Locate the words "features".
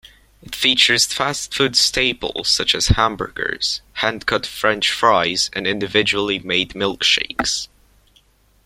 0.55-1.05